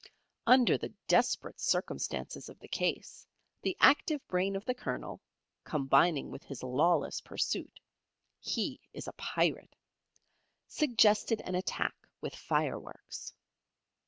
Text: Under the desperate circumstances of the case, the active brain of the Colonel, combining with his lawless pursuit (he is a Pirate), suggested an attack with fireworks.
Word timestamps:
Under 0.47 0.79
the 0.79 0.95
desperate 1.07 1.59
circumstances 1.59 2.49
of 2.49 2.57
the 2.57 2.67
case, 2.67 3.27
the 3.61 3.77
active 3.79 4.27
brain 4.27 4.55
of 4.55 4.65
the 4.65 4.73
Colonel, 4.73 5.21
combining 5.63 6.31
with 6.31 6.41
his 6.43 6.63
lawless 6.63 7.21
pursuit 7.21 7.79
(he 8.39 8.79
is 8.93 9.07
a 9.07 9.11
Pirate), 9.13 9.75
suggested 10.67 11.39
an 11.41 11.53
attack 11.53 11.93
with 12.19 12.35
fireworks. 12.35 13.35